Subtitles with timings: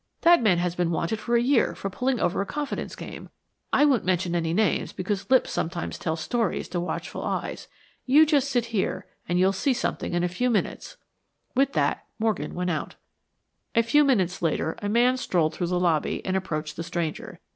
[0.21, 3.29] That man has been wanted for a year for putting over a confidence game.
[3.71, 7.67] I won't mention any names because lips sometimes tell stories to watchful eyes.
[8.07, 10.97] You just sit here and you'll see something in a few minutes."
[11.53, 12.95] With that, Morgan went out.
[13.75, 17.39] A few minutes later a man strolled through the lobby and approached the stranger.